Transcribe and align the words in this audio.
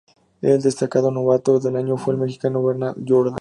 El 0.41 0.63
destacado 0.63 1.11
Novato 1.11 1.59
del 1.59 1.75
Año 1.75 1.95
fue 1.95 2.15
el 2.15 2.19
mexicano 2.19 2.65
Bernard 2.65 2.97
Jourdain. 3.07 3.29